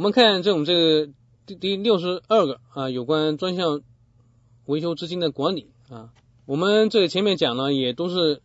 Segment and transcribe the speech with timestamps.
[0.00, 1.12] 我们看这种这个
[1.44, 3.82] 第第六十二个啊，有关专项
[4.64, 6.08] 维修资金的管理啊，
[6.46, 8.40] 我们这前面讲了，也都是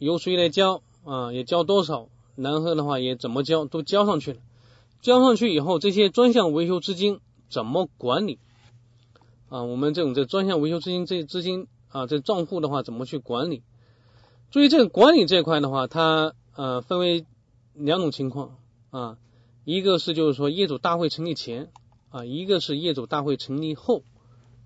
[0.00, 4.40] 由谁来交啊，也交多少，然后的话也怎么交，都交上去了。
[5.00, 8.40] 交上去以后，这些专项维修资金怎么管理
[9.50, 9.62] 啊？
[9.62, 13.62] 我们这种这专项维修资金这资金啊，这账户的话怎么去管理？
[14.50, 17.24] 注意这个管理这块的话，它呃分为
[17.74, 18.56] 两种情况
[18.90, 19.18] 啊，
[19.64, 21.70] 一个是就是说业主大会成立前
[22.10, 24.04] 啊，一个是业主大会成立后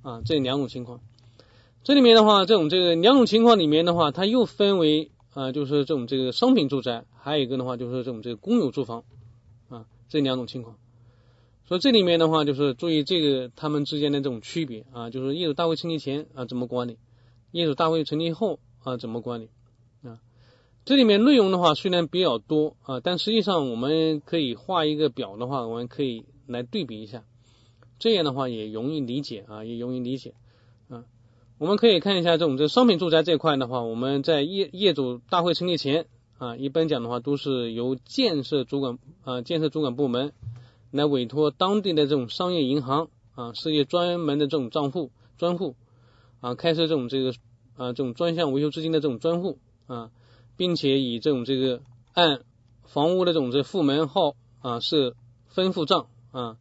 [0.03, 1.01] 啊，这两种情况。
[1.83, 9.05] 这里面的话，这种这个两种情况里面的话，它又分为啊，就是这种这个商品住宅，还有一个的话就是这种这个公有住房
[9.69, 9.87] 啊。
[10.11, 10.79] 这两种情况，
[11.67, 16.97] 所以这里面的话就是注意这个他们之间的这种区别啊，就是业主大会成立前啊怎么管理，
[17.51, 19.51] 业主大会成立后啊怎么管理？
[20.85, 27.25] 这里面内容的话虽然比较多啊，但实际上我们可以画一个表的话，我们可以来对比一下，
[27.99, 30.35] 这样的话也容易理解啊，也容易理解
[30.89, 31.05] 啊。
[31.59, 36.07] 我们可以看一下这种这商品住宅这块的话，我们在业业主大会成立前。
[36.39, 40.33] 啊，一般讲的话，都是由建设主管啊，建设主管部门
[40.93, 45.75] 来委托当地的这种商业银行啊，设立专门的这种账户专户
[46.39, 47.35] 啊，开设这种这个
[47.77, 50.13] 啊这种专项维修资金的这种专户啊，
[50.59, 51.81] 并且以这种这个
[52.13, 52.43] 按
[52.85, 56.59] 房屋的这种这户门号啊设分付账啊，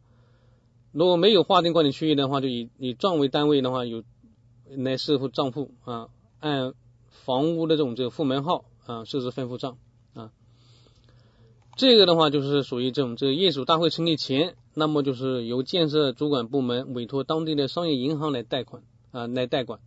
[0.92, 4.02] 如果没有划定管理区域的话，就以以账为单位的话，有
[4.70, 6.08] 来设付账户啊，
[6.40, 6.72] 按
[7.10, 8.64] 房屋的这种这个户门号。
[8.88, 9.76] 啊，设置分付账
[10.14, 10.32] 啊，
[11.76, 19.78] 这个的话就是属于这种这个业主大会成立前，那么就是由建设主管部门委托当地的商业银行来贷款啊，来代管。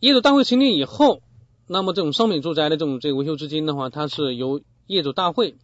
[0.00, 1.20] 业主大会成立以后，
[1.68, 5.54] 那么这种商品住宅的这种这个维修资金的话，它是由业主大会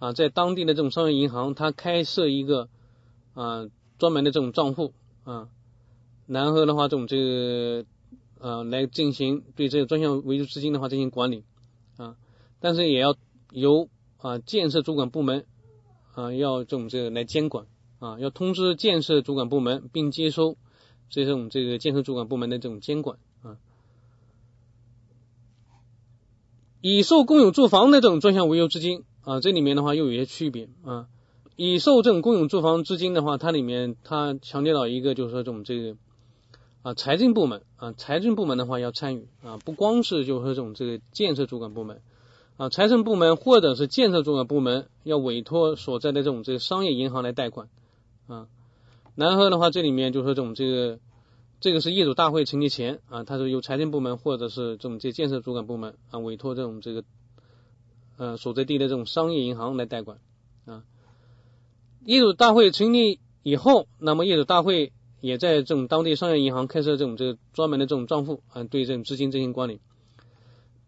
[0.00, 2.68] 啊，在当地的这种商业银行，它开设一个
[3.34, 4.92] 啊专门的这种账户
[5.22, 5.48] 啊，
[6.26, 7.86] 然后的话这种这个。
[8.38, 11.42] 啊，来进行对这个专项维修资金的话进行管理
[11.96, 12.18] 啊，
[12.60, 13.16] 但是也要
[13.50, 13.88] 由
[14.18, 15.46] 啊建设主管部门
[16.14, 17.66] 啊要这种这个来监管
[17.98, 20.58] 啊，要通知建设主管部门，并接收
[21.08, 23.56] 这种这个建设主管部门的这种监管啊。
[26.88, 31.08] 已售公有住房的这种专项维修资金啊，这里面的话又有一些区别啊。
[31.56, 35.96] 已售这种公有住房资金的话，它里面它强调到一个就是说这种这个。
[36.82, 42.00] 啊，财政部门啊，财政部门的话要参与啊，不光是就是说这种这个建设主管部门
[42.56, 47.68] 啊，财政部门或者是建设主管部门要委托所在的这种这个商业银行来贷款
[48.28, 48.46] 啊。
[49.16, 51.00] 然后的话，这里面就是说这种这个
[51.60, 57.04] 这个是业主大会成立前啊，它是由财政部门或者是这种这建设主管部门啊委托这种这个
[58.16, 60.18] 呃所在地的这种商业银行来代管
[60.64, 60.84] 啊。
[62.04, 64.92] 业主大会成立以后，那么业主大会。
[65.22, 69.80] 也在这种当地商业银行开设这种这个专门的这种账户啊，对这种资金进行管理，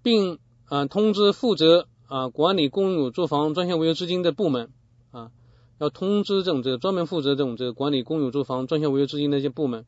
[0.02, 4.70] 并啊通知负责啊管理公有住房专项维修资金的部门
[5.10, 5.32] 啊，
[5.78, 9.86] 要通知这种这个专门负责这种这个管理公有住房专项维修资金的一些部门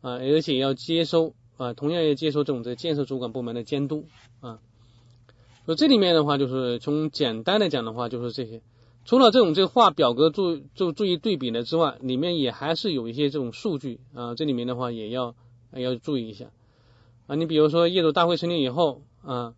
[0.00, 4.06] 啊，而且要接收啊，同样要接收这种这个建设主管部门的监督
[4.40, 4.58] 啊。
[5.66, 8.62] 所以这里面的话，就是从简单的讲的话，就是这些。
[9.04, 15.34] 除了这种这个画表格注注注意对比的之外，里面也还是有一些这种数据啊，这里面的话也要
[15.72, 16.50] 要注意一下
[17.26, 17.34] 啊。
[17.34, 19.54] 你比如说业主大会成立以后啊，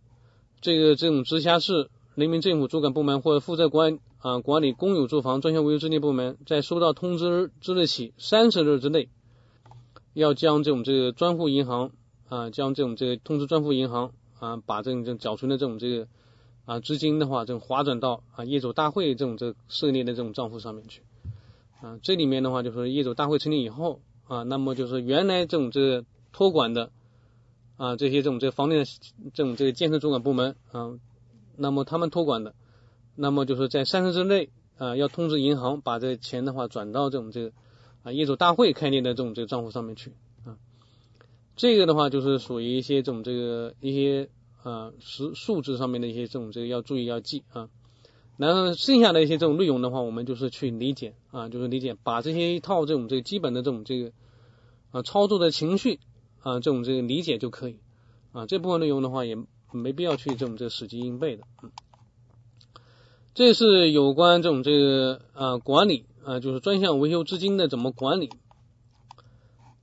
[0.60, 9.08] 这个这种直辖市人民政府主管部门或者负责管啊管理公有住房专项维修资金部门，在收到通知之日起三十日之内，
[10.20, 11.90] 要将这种这个专户银行
[12.28, 16.06] 啊，将这种这个通知专户银行啊，把这种这缴存的这种这个。
[16.66, 21.02] 啊，资金的话，这种划转到啊业主大会这种这设立的这种账户上面去
[21.80, 21.98] 啊。
[22.00, 26.92] 这里面的话，就是业主大会成立以后啊，那么就是原来这种这个托管的
[27.76, 28.94] 啊这些这种这房地产
[29.34, 30.92] 这种这个建设主管部门啊，
[31.56, 32.54] 那么他们托管的，
[33.16, 37.52] 那么就是在三十日内啊要通知银行把这钱的话转到这种这个
[38.02, 40.12] 啊业主大会开立的这种这个账户上面去
[40.44, 40.58] 啊。
[41.56, 44.28] 这个的话就是属于一些这种这个一些。
[44.62, 47.70] 啊，实数字上面的一些这种这个要注意要记啊，
[48.36, 54.12] 然后剩下的一些这种内容的话，我们就是去理解啊，就是理解，把这些一套这种这个基本的这种这个
[54.90, 55.98] 啊操作的情绪
[56.42, 57.78] 啊这种这个理解就可以
[58.32, 59.34] 啊，这部分内容的话也
[59.72, 61.70] 没必要去这种这个死记硬背的，嗯，
[63.32, 68.30] 这是有关这种这个啊管理啊，就是专项维修资金的怎么管理。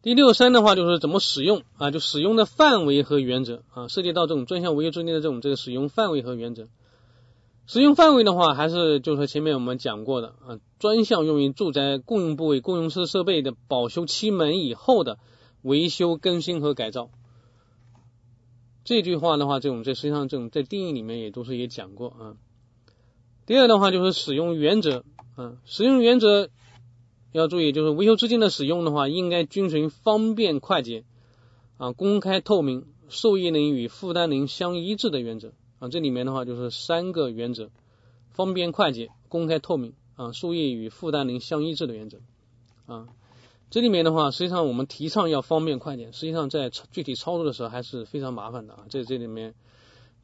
[0.02, 6.68] 第六三的话就是怎么使用啊，就使用的范围和原则啊，涉及到这种专项维修资金的这种这个使用范围和原则。
[7.66, 15.20] 使用范围的话，还是就是前面我们讲过的啊，专项用于住宅共用部位、共用设设备的保修期满以后的
[15.64, 17.10] 维修、更新和改造。
[18.86, 22.38] 这句话的话，这种在实际上这种在定义里面也都是也讲过啊。
[23.46, 25.04] 第二的话就是使用原则
[25.38, 26.50] 啊，使用原则
[27.32, 31.06] 要注意，就是维修资金的使用的话，应该遵循方便快捷
[31.78, 35.54] 啊、公开透明、受益人与负担人相一致的原则。
[35.78, 37.70] 啊，这里面的话就是三个原则：
[38.32, 42.18] 方便快捷、公开透明啊、受益与负担人相一致的原则
[42.88, 43.08] 啊。
[43.70, 48.86] 这里面的话，实际上我们提倡要方便快捷，实际上在具体操作的时候还是非常麻烦的啊。
[48.90, 49.54] 这这里面，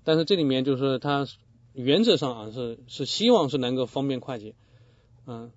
[0.03, 1.27] 但是这里面就是它
[1.73, 4.55] 原则上啊是是希望是能够方便快捷，
[5.25, 5.51] 嗯。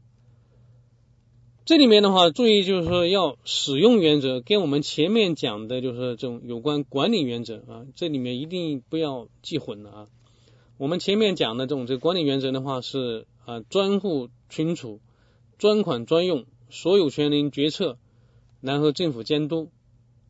[1.64, 10.08] 这里面的话，注意就是说要使用原则，跟我们前面讲的就是这种有关管理原则啊，这里面一定不要记混了啊。
[10.78, 15.00] 我们前面讲的这种这个管理原则的话是啊专户存储、
[15.58, 17.98] 专款专用、所有权人决策，
[18.60, 19.70] 然后政府监督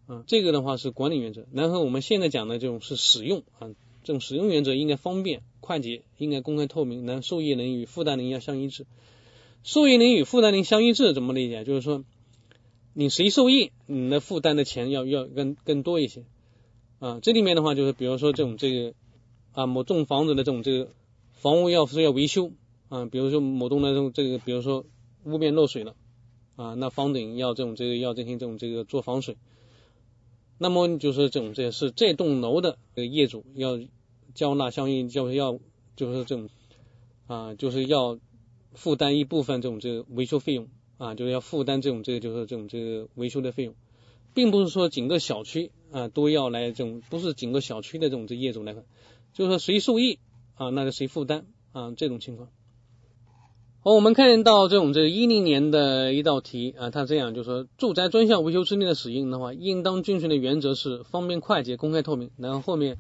[0.07, 1.47] 啊，这个的话是管理原则。
[1.53, 3.69] 然后我们现在讲的这种是使用啊，
[4.05, 8.87] 这种使用原则应该方便快捷，应该公开透明，然后受益人与负担人要相一致。
[9.67, 11.65] 受益人与负担人相一致，怎么理解？
[11.65, 12.05] 就是说，
[12.93, 16.23] 你谁受益，你的负担的钱要要更更多一些
[17.01, 17.19] 啊。
[17.21, 18.95] 这里面的话，就是比如说这种这个
[19.51, 20.93] 啊，某栋房子的这种这个
[21.33, 22.53] 房屋要是要维修
[22.89, 24.87] 啊，比如说某栋的这种这个，比如说
[25.25, 25.97] 屋面漏水了
[26.55, 29.37] 啊，那房顶要这种这个要进行这种这个做防水，
[30.59, 33.81] 那么就是这种这是这栋楼的这个业主要
[34.33, 35.59] 交纳相应就是要
[35.97, 36.49] 就是这种
[37.27, 38.21] 啊，就是要。
[38.77, 40.69] 负担一部分这种这个维修费用
[40.99, 43.75] 啊，就是要负担这种这个就是这种这个维修的费用，
[44.35, 48.85] 并不是说整个小区啊都要来这种，不是整个小区的这种这业主来分，
[49.33, 50.19] 就是说谁受益
[50.55, 52.49] 啊，那就谁负担啊这种情况。
[53.81, 62.31] 好，我们看到这种这个一零年的一道题啊，它这样就是说，住宅专项维修资金的使用的话，应当遵循的原则是方便快捷、公开透明。
[62.37, 62.99] 然后后面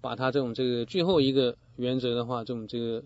[0.00, 3.04] 把它这种这个最后一个原则的话，这种这个。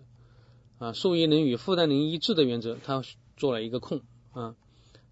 [0.79, 3.03] 啊，受益人与负担人一致的原则，他
[3.37, 4.55] 做了一个空啊，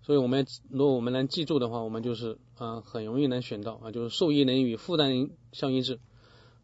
[0.02, 6.00] 所以我们如果我们能记住的话，我们就是啊很容易能选到啊，就是受益人与负担人相一致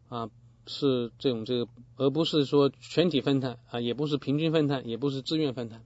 [0.08, 0.30] 啊，
[0.66, 5.82] 是这种这个，而不是说全体分摊啊，也不是平均分摊，也不是自愿分摊。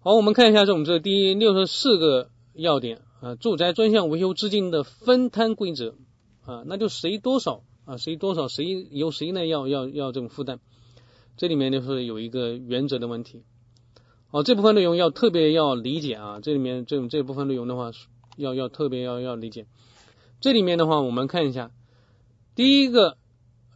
[0.00, 5.94] 好，我们看一下这种这第六十四个要点啊，住宅专项维修资金的分摊规则
[6.44, 10.60] 啊，那就谁多少啊，谁多少谁由谁呢要要要这种负担。
[11.36, 13.42] 这里面就是有一个原则的问题，
[14.28, 17.90] 好，这部分内容要特别要理解啊，这里面这种这部分内容的话，
[18.36, 19.66] 要要特别要要理解。
[20.40, 21.70] 这里面的话，我们看一下，
[22.54, 23.18] 第一个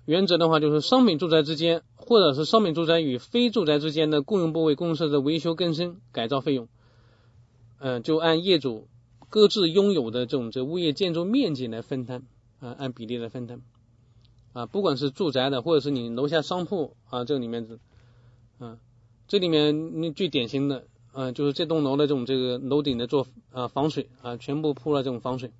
[0.06, 6.68] 原则的话，就是商品住宅之间，或者是商品住宅与非住宅之间的共用部位、共设施的维修、更新、改造费用，
[7.78, 8.88] 嗯，就按业主
[9.28, 12.22] 各自拥有的这种这物业建筑面积来分摊
[12.58, 13.60] 啊，按比例来分摊。
[14.52, 17.78] 啊，不管是住宅的，或者是你楼下商铺啊，这里面的，
[18.58, 18.78] 啊，
[19.28, 25.52] 这里面你最典型的啊，就是这栋楼的这种这个楼顶的做啊防水啊，全部铺了这种防水，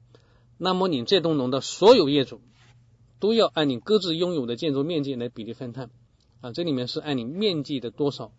[0.59, 2.41] 那么你这栋楼的所有业主
[3.21, 5.91] 都要按你各自拥有的建筑面积来比例分摊
[6.41, 8.33] 啊，这里面是按你面积的多少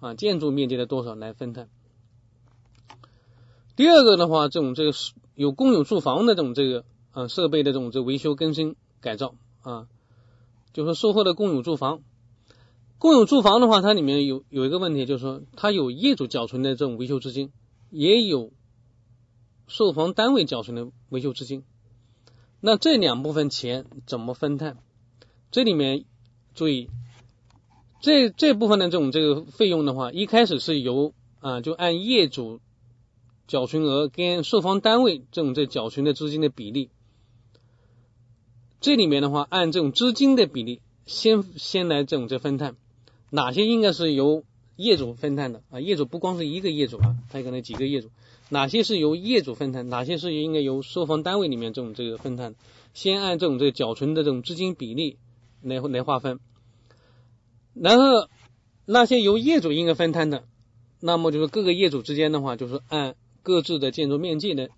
[0.00, 1.68] 啊，建筑面积的多少来分摊。
[3.76, 4.92] 第二个的话，这种这个
[5.34, 9.34] 有公有住房的这种这个啊设备的这种这维修更新改造。
[9.66, 9.88] 啊，
[10.72, 12.00] 就是说售后的共有住房，
[12.98, 17.50] 共有住房的话，它里面有有一个问题，就是说它有业主缴存的这种维修资金，
[17.90, 18.52] 也有
[19.66, 21.64] 售房单位缴存的维修资金。
[22.60, 24.78] 那这两部分钱怎么分摊？
[25.50, 26.04] 这里面
[26.54, 26.88] 注意，
[28.00, 32.60] 这这部分的这种这个费用的话，一开始是由啊，就按业主
[33.48, 36.88] 缴存额跟售房单位这种这缴存的资金的比例。
[38.86, 42.76] 这里面的话，按这种资金的比例，先先来这种这分摊，
[43.30, 44.44] 哪些应该是由
[44.76, 45.80] 业主分摊的啊？
[45.80, 48.10] 业主不光是一个业主啊，他可能几个业主，
[48.48, 52.54] 哪些是由业主分摊，哪些是应该由售房单位里面这种这个分摊？
[52.94, 55.18] 先按这种这缴存的这种资金比例
[55.62, 56.38] 来来划分，
[57.74, 58.28] 然后
[58.84, 60.44] 那些由业主应该分摊的，
[61.00, 64.68] 那么就是各个业主之间的话，就是按各自的建筑面积的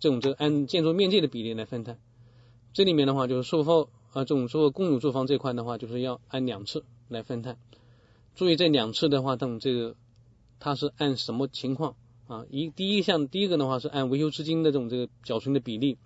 [0.00, 2.00] 这种这按建筑面积的比例来分摊。
[2.72, 7.58] 这里面的话就是售后啊，这种售后共有住房这块的话，就是要按两次来分摊。
[8.34, 9.94] 注意这两次的话，等这个
[10.58, 11.96] 它是按什么情况
[12.28, 12.46] 啊？
[12.50, 15.98] 一第一项，第一个的话是按维修资金的这种这个缴存的比例，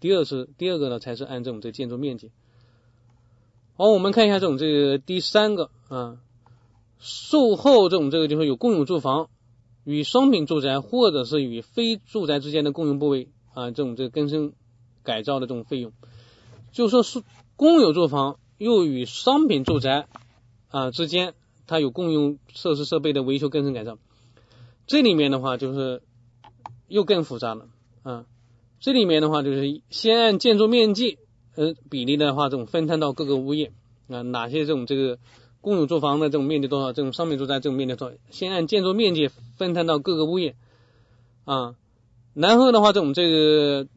[0.00, 2.30] 第二是第二个呢才是按这种这建筑面积。
[3.76, 6.18] 好，我们看一下这种这个第三个啊，
[6.98, 9.28] 售后这种这个就是有共有住房
[9.84, 14.54] 与商品住宅或者是与非住宅之间的共用部位啊，这种这个更新
[15.06, 15.92] 改造的这种费用，
[16.72, 17.22] 就说是
[17.54, 20.08] 公有住房又与商品住宅
[20.68, 21.32] 啊之间，
[21.66, 23.96] 它有共用设施设备的维修更新改造，
[24.86, 26.02] 这里面的话就是
[26.88, 27.68] 又更复杂了
[28.02, 28.26] 啊，
[28.80, 31.18] 这里面的话就是先按建筑面积。
[31.58, 33.72] 呃，比例的话，这种分摊到各个物业
[34.10, 35.18] 啊，哪些这种这个
[35.62, 40.54] 公有住房的这种面积多少，这种商品住宅这种面积多少，先按建筑面积分摊到各个物业
[41.46, 41.74] 啊，
[42.34, 43.88] 然后的话，这种这个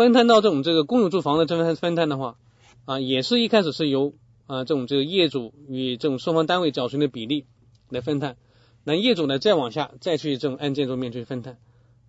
[0.00, 2.38] 分摊到这种这个公有住房的这分分摊的话
[2.86, 4.14] 啊，也是一开始是由
[4.46, 7.44] 啊这种这个业主与这种售房单位缴存的比例
[7.90, 8.38] 来分摊，
[8.82, 11.58] 那业主呢再往下再去这种按建筑面积分摊。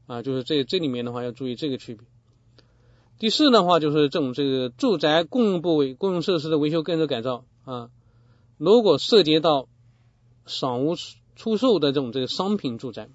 [0.07, 2.05] 啊，就是这这里面的话要注意这个区别。
[3.19, 7.43] 第四的话就是这种这个住宅共用部位、公用设施的维修更新改造。
[7.65, 7.89] 啊，
[8.57, 9.67] 如果涉及到
[10.45, 10.95] 赏屋
[11.35, 13.09] 出售的这种这个商品住宅，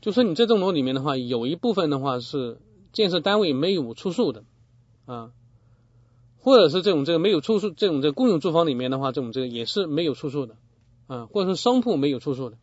[0.00, 2.58] 就说你这栋楼里面的话，有一部分的话是
[2.94, 4.44] 建设单位没有出售的
[5.04, 5.32] 啊，
[6.38, 10.56] 或者是这种这个没有出售这种这个公有住房里面的话，这种这个也是没有出售的
[11.06, 12.56] 啊，或者是商铺没有出售的，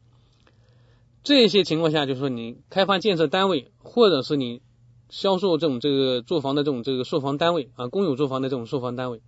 [1.21, 4.61] 这些情况下，就是说你开发建设单位或者是你。
[5.13, 9.19] 销售这种这个住房的这种这个售房单位啊，公有住房的这种售房单位，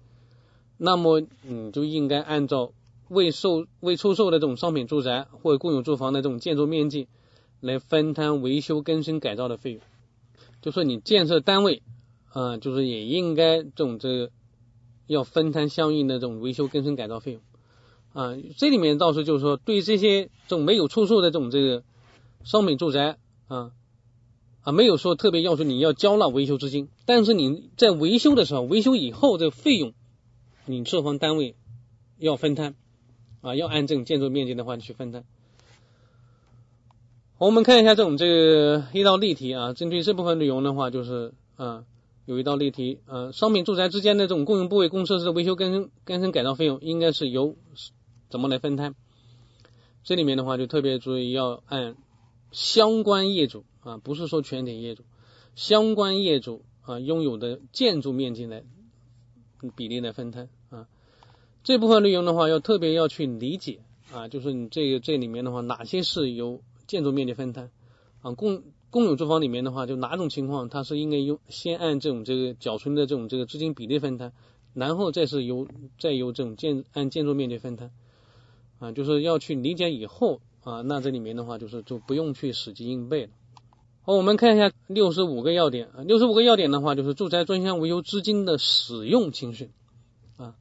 [0.77, 2.72] 那么你就应该按照
[3.10, 7.10] 未售未出售的这种商品住宅或者公有住房的这种建筑面积
[7.60, 9.81] 来分摊维修更新改造的费用。
[10.63, 11.84] 就说你建设单位
[12.29, 14.32] 啊，就是也应该这种这个
[15.05, 17.41] 要分摊相应的这种维修更新改造费用
[18.13, 18.36] 啊。
[18.58, 21.84] 这里面倒是就是说对这些这种没有出售的这种这个
[22.43, 23.17] 商品住宅
[23.48, 23.74] 啊。
[24.65, 29.93] 啊，没有说特别要求你要交纳维修资金，但是你在维修的时候，维修以后这个费用，
[30.65, 31.58] 你售房单位
[32.17, 32.74] 要分摊
[33.41, 35.25] 啊，要按这种建筑面积的话去分摊。
[37.43, 41.83] 我们看一下这种这个一道例题啊，针对这部分内容的话，就是啊，
[42.25, 47.57] 有一道例题啊，商品住宅之间的这种共用部位、公设施的维修更新、更新改造费用，应该是由
[48.29, 48.95] 怎么来分摊？
[50.05, 51.97] 这里面的话就特别注意要按
[52.53, 53.65] 相关业主。
[53.81, 55.03] 啊，不是说全体业主，
[55.53, 58.63] 相关业主啊拥有的建筑面积来
[59.75, 60.88] 比例来分摊啊。
[61.65, 63.81] 这部分内容的话，要特别要去理解
[64.13, 66.62] 啊，就是你这个这里面的话，哪些是由
[66.93, 67.71] 建筑面积分摊
[68.21, 68.33] 啊？
[68.33, 74.31] 共共有住房里面的话，就哪种情况它是应该用先按这种这个缴存的这种这个资金比例分摊，
[74.75, 77.89] 然后再是由再由这种建按建筑面积分摊
[78.77, 83.31] 啊，就是要去理解以后啊，那这里面的话就是就不用去死记硬背了。
[84.03, 86.03] 好，我们看一下六十五个要点啊。
[86.05, 89.71] 六十五个要点的话，就是住宅专项维修资金的使用情绪
[90.38, 90.53] 啊。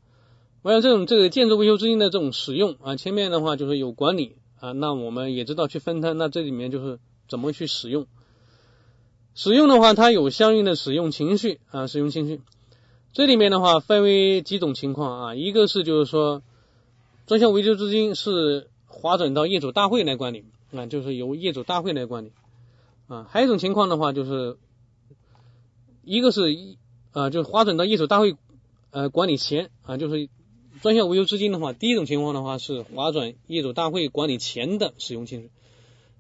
[0.63, 8.07] 我想这种这个建筑维修资金的这种使用啊，前面的话就是有管理啊，那我们也知道去分摊，那这里面就是怎么去使用。
[9.35, 12.41] 使用的话，它有相应的使用情绪啊，使用情绪。
[13.13, 16.45] 这里面的话分为几种情况啊，一个是就是说
[17.27, 22.31] 专项维修资金是划转到业主大会来管理啊，就是由业主大会来管理。
[23.09, 24.59] 啊，还有一种情况的话，就是
[26.05, 26.79] 一个是一
[27.11, 28.37] 啊，就是划转到业主大会
[28.93, 30.29] 呃管理前啊，就是
[30.83, 35.51] 专项维修资金的话，第一种情况的话是划转业主大会管理前的使用情绪，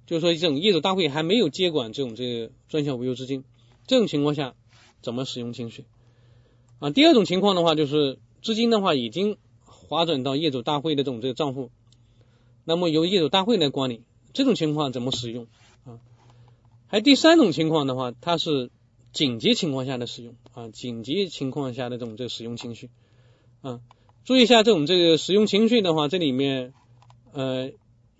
[0.06, 3.42] 就是说这种业主大会还没有接管这种这个专项维修资金，
[3.88, 4.54] 这种情况下
[5.02, 5.84] 怎么使用情绪
[6.78, 6.90] 啊？
[6.90, 11.72] 第二种情况的话，就是资金的话已经划转到业主大会的这种这个账户，
[12.62, 15.48] 那么由业主大会来管理，这种情况怎么使用
[15.84, 15.98] 啊？
[16.86, 18.70] 还第三种情况的话，它是
[19.12, 22.90] 紧急情况下的使用啊，紧急情况下的这种这个使用情绪
[23.60, 23.80] 啊，
[24.24, 26.72] 注意一下这种这个使用情绪的话，这里面
[27.32, 27.70] 呃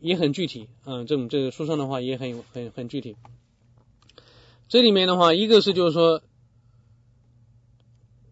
[0.00, 3.16] 也很具体啊，这种这个书上的话也很很很具体。
[4.68, 6.23] 这里面的话，一个是就是说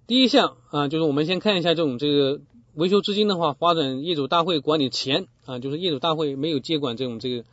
[0.07, 2.41] 第一项啊，就是我们先看一下这种这个
[2.75, 7.45] 维修资金的话，划转业主大会管理前啊，就是业主大会没有接管这种这个。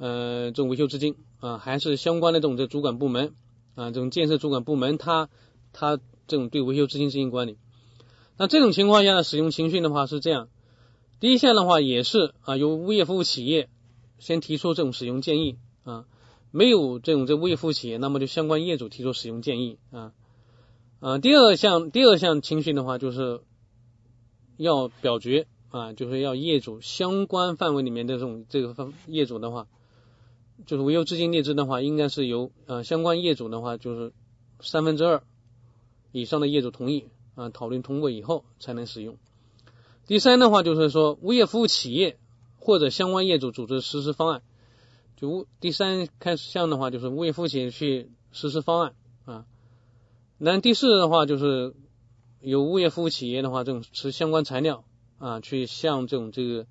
[0.00, 3.34] 呃，这种维修资金啊，还是相关的这种这主管部门
[3.74, 5.28] 啊，这种建设主管部门，他
[5.72, 5.98] 他
[6.28, 7.56] 这种对维修资金进行管理。
[8.38, 10.48] 那这种情况下呢，使用情绪的话是这样：
[11.18, 13.68] 第一项的话也是啊，由物业服务企业
[14.18, 16.06] 先提出这种使用建议啊，
[16.52, 20.12] 没有这种这物业服务企业，那么就相关业主提出使用建议啊
[21.00, 21.18] 啊。
[21.18, 23.40] 第二项第二项情绪的话，就是
[24.56, 29.66] 要表决啊，就是要业主相关范围里面的这种这个方业主的话。
[30.66, 34.12] 就是维修资金列支的话，应该是由呃相关业主的话，就是
[34.60, 35.22] 三分之二
[36.10, 37.04] 以上的业主同意
[37.38, 39.16] 啊讨论通过以后才能使用。
[40.06, 42.18] 第三的话就是说，物业服务企业
[42.58, 44.42] 或者相关业主组织实施方案。
[45.16, 49.46] 就物第三开始项的话就是物业服务企业去实施方案啊。
[50.38, 51.74] 那第四的话就是
[52.40, 54.84] 有物业服务企业的话，这种持相关材料
[55.18, 56.66] 啊，去向这种这个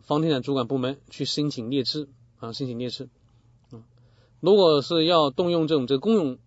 [0.00, 3.08] 房地产主管部门去申请列支啊，申请列支
[3.72, 3.82] 嗯。
[4.40, 6.38] 如果是要动用这种这个公用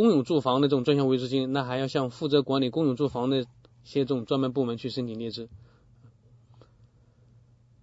[0.00, 3.44] 公有住房的这种专项维修资金，那还要向负责管理公有住房的
[3.84, 5.50] 些这种专门部门去申请列支。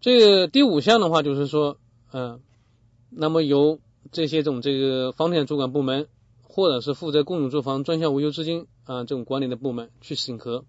[0.02, 1.78] 这个第五项的话就是说，
[2.12, 2.40] 嗯，
[3.12, 3.80] 那么由
[4.12, 6.08] 这些种这个房地产主管部门。
[6.50, 10.66] 或者是负责公有住房专项维修资金啊这种管理的部门去审核，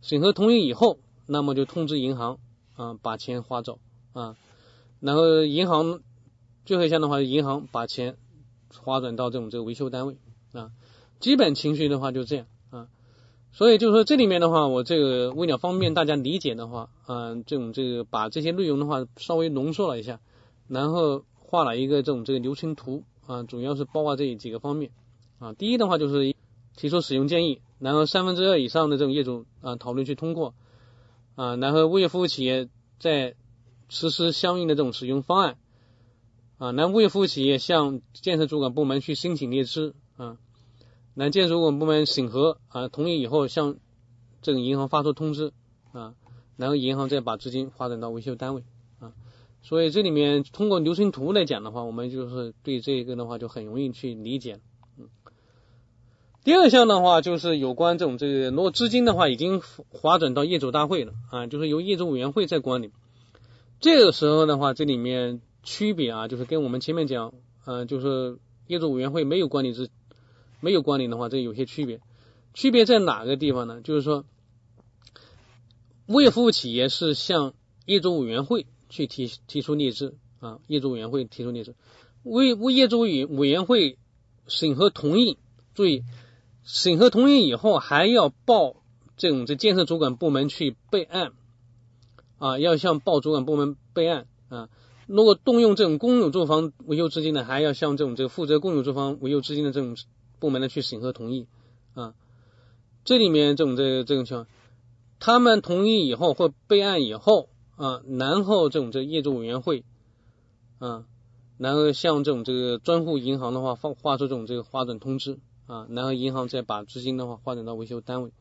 [0.00, 2.38] 审核同意以后，那么就通知银行
[2.76, 3.80] 啊把钱划走
[4.12, 4.36] 啊，
[5.00, 6.02] 然后银行
[6.64, 8.16] 最后一项的话，银行把钱
[8.80, 10.16] 划转到这种这个维修单位
[10.54, 10.70] 啊，
[11.20, 12.88] 基本情绪的话就这样啊，
[13.52, 20.20] 所以就是说这里面的话，我这个为了方便大家理解的话，嗯，这种这个把这些内容的话稍微浓缩了一下，
[20.68, 24.90] 然后画了一个这种这个流程图啊，主要是包括这几个方面。
[25.40, 26.34] 啊，第一的话就是
[26.76, 30.54] 提出使用建议，然后三分之二以上的这种业主啊讨论去通过
[31.34, 32.68] 啊，然后物业服务企业
[33.00, 33.34] 在
[33.88, 35.58] 实施相应的这种使用方案
[36.56, 40.38] 啊，然后物业服务企业向建设主管部门去申请列支啊，
[41.14, 43.76] 然后建设主管部门审核啊同意以后向
[44.42, 45.52] 这个银行发出通知
[45.92, 46.14] 啊，
[46.56, 48.62] 然后银行再把资金划转到维修单位
[48.98, 49.12] 啊，
[49.62, 54.60] 所以这里面通过流程图来讲的话，我们就是对这个的话就很容易去理解。
[54.98, 55.08] 嗯
[56.44, 62.90] 第二项的话就是有关这种这个，如果资金的话已经划转到业主大会了啊，就是由业主委员会在管理。
[63.80, 67.32] 这个时候的话，这里面区别啊，就是跟我们前面讲，
[67.64, 69.88] 嗯，就是业主委员会没有管理之
[70.64, 72.00] 没有关联的话，这有些区别。
[72.54, 73.82] 区别在哪个地方呢？
[73.82, 74.24] 就是说，
[76.06, 77.52] 物业服务企业是向
[77.84, 81.74] 业主委员会去提提出列支啊，业主委员会提出列支，
[82.22, 83.98] 为物业主委委员会
[84.48, 85.36] 审核同意，
[85.74, 86.02] 注意。
[86.66, 88.76] 审核同意以后，还要报
[89.18, 91.32] 这种这建设主管部门去备案
[92.38, 94.70] 啊，要向报主管部门备案啊。
[95.06, 99.94] 如果动用这种公有住房维修资金呢，还要向这种这个负责公有住房维修资金的这种
[100.44, 101.46] 部门的去审核同意
[101.94, 102.14] 啊。
[103.04, 104.46] 这里面这种这这种情况，
[105.18, 109.84] 他们同意以后或备案以后啊，然后这种这业主委员会
[110.78, 111.06] 啊，
[111.56, 115.38] 然后向这种这个专户银行的话发发出这种这个划转通知。
[115.66, 118.32] 啊，然后银行再把资金的话划转到维修单位，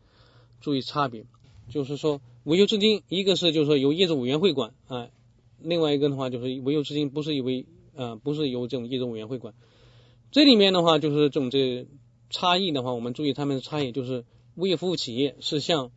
[0.60, 1.26] 注意差别，
[1.70, 5.08] 就是说维修资金一个是就是说由业主委员会管啊，
[5.62, 9.54] 另外一个的话就是维修资金不是由为啊不是由这种业主委员会管，
[10.34, 11.86] 这里面的话就是这种这
[12.32, 15.92] 差异的话，我们注意他们的差异，就是物业服务企业是向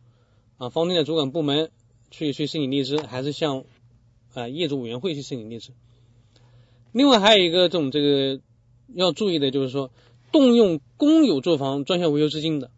[0.57, 1.71] 啊房地产主管部门
[2.11, 3.65] 去去申请列支，还是向
[4.35, 5.71] 啊业主委员会去申请列支？
[6.91, 8.39] 另外还有一个这种这个
[8.93, 9.91] 要注意的就是说。
[10.29, 12.69] 动用公有住房专项维修资金的，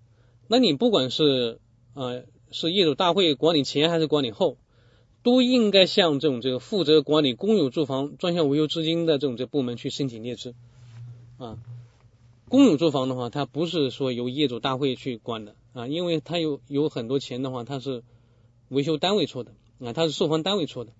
[0.47, 1.59] 那你不管是
[1.95, 4.57] 啊是业主大会管理前还是管理后，
[5.23, 10.53] 都应该向这种这个负责管理公有住房专项维修资金的这种这部门去申请列支
[11.39, 11.57] 啊。
[12.47, 18.03] 公有住房的话，它不是说由业主大会去管的啊，因为它有有很多钱的话，它是
[18.69, 20.91] 维修单位出的啊，它是售房单位出的，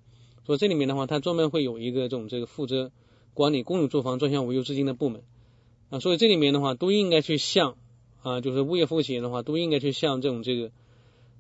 [0.46, 2.92] 所以这里面的话，它专门会有一个这种这个负责
[3.34, 5.24] 管理公有住房专项维修资金的部门。
[5.90, 7.76] 啊，所以这里面的话都应该去向
[8.22, 10.72] 啊，就是物业服务企业的话都应该去向这种这个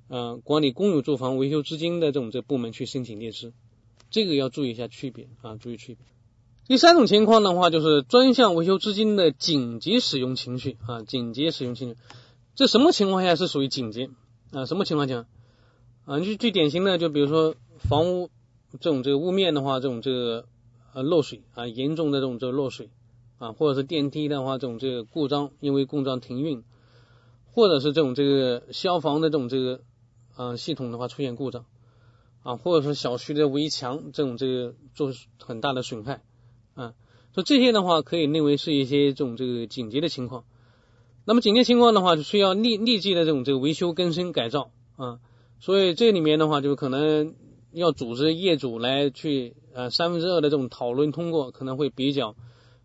[0.07, 3.53] 呃管理公有住房维修资金的这种这部门去申请列支，
[4.09, 6.03] 这个要注意一下区别啊，注意区别。
[6.69, 11.97] 第三种情况的话就是专项维修资金的紧急使用情绪啊，紧急使用程序，
[12.53, 14.11] 这什么情况下是属于紧急
[14.51, 14.67] 啊？
[14.67, 15.25] 什么情况下
[16.05, 16.19] 啊？
[16.19, 18.29] 就最典型的就比如说房屋
[18.79, 20.45] 这种这个屋面的话，这种这个
[20.93, 22.91] 呃漏水啊，严重的这种这个漏水。
[23.39, 26.63] 啊，或者是电梯的话，这种这个故障，因为故障停运，
[27.51, 29.79] 或者是这种这个消防的这种这个
[30.35, 31.65] 啊系统的话出现故障
[32.43, 36.21] 啊，或者是小区的围墙这种这个做很大的损害
[36.81, 36.93] 啊，
[37.33, 40.45] 所以这些的话可以认为是一些这种这个紧急的情况。
[41.25, 45.19] 那么紧急情况的话，就需要立立即的这种这个维修更新改造啊，
[45.59, 47.35] 所以这里面的话就可能
[47.71, 52.35] 要组织业主来去呃三分之二的这种讨论通过，可能会比较。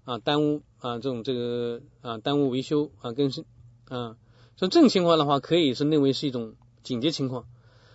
[0.06, 3.46] 啊，耽误啊，这种这个啊，耽误维修啊，更新
[3.88, 4.18] 啊，
[4.54, 7.46] 像这种情况的话，可以是认为是一种紧急情况。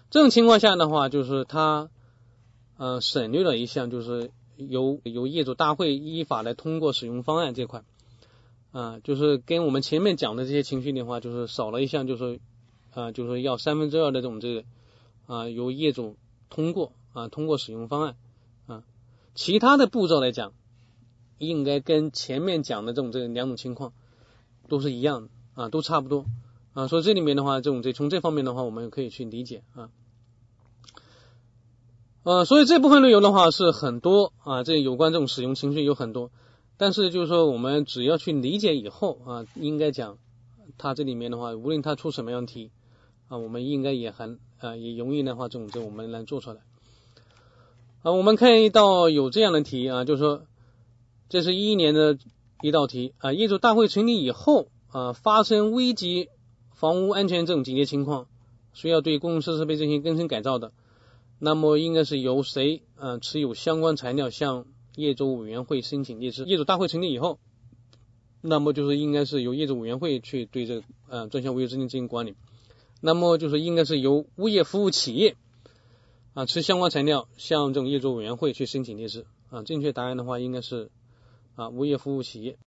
[0.10, 1.92] 这种情况下的话，就是他
[2.78, 4.32] 呃省略了一项，就是
[4.68, 7.84] 由由业主大会依法来通过使用方案这块。
[8.72, 12.40] 啊，就是跟我们前面讲的这些情绪的话，就是少了一项，就是
[12.94, 14.64] 啊，就是要三分之二的这种这个
[15.26, 16.18] 啊由业主
[16.52, 18.16] 通过啊通过使用方案
[18.68, 18.84] 啊，
[19.34, 20.54] 其他的步骤来讲，
[21.40, 23.92] 应该跟前面讲的这种这两种情况
[24.68, 26.26] 都是一样的啊，都差不多。
[26.74, 29.90] 啊，所以这里面的话，这种这从这方面的话，我们可以去理解啊。
[32.24, 36.32] 呃，所以这部分内容的话是很多啊，这有关这种使用情绪有很多，
[36.78, 40.18] 但是就是说我们只要去理解以后啊，应该讲
[40.78, 42.72] 它这里面的话，无论它出什么样题
[43.30, 46.58] 啊，我们应该也很啊也容易的话，这种这我们来做出来
[48.04, 48.12] 啊。
[48.12, 50.44] 我们看一道有这样的题啊，就是说
[51.30, 52.18] 这是一一年的
[52.62, 56.28] 一道题啊，业主大会成立以后啊，发生危及
[56.74, 58.28] 房屋安全这种紧急情况，
[58.74, 60.74] 需要对公共设施被进行更新改造的。
[61.40, 66.44] 那么应该是由谁嗯持有相关材料向业主委员会申请列支？
[66.44, 67.40] 业主大会成立以后，
[68.42, 72.36] 那么就是应该是由业主委员会去对这呃专项物业资金进行管理。
[73.00, 75.38] 那么就是应该是由物业服务企业
[76.34, 79.64] 啊持相关材料向这种业主委员会去申请列支啊。
[79.64, 80.92] 正确答案的话应该是
[81.56, 82.58] 啊物业服务企业。